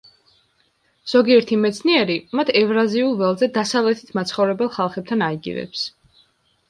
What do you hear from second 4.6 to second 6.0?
ხალხებთან აიგივებს.